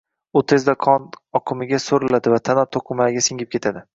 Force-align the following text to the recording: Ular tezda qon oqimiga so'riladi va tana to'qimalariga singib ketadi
Ular 0.39 0.45
tezda 0.53 0.73
qon 0.85 1.05
oqimiga 1.41 1.79
so'riladi 1.85 2.33
va 2.37 2.41
tana 2.49 2.65
to'qimalariga 2.77 3.25
singib 3.29 3.55
ketadi 3.57 3.87